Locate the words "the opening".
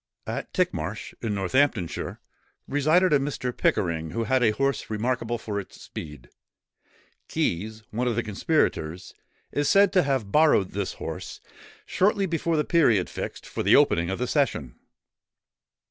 13.61-14.09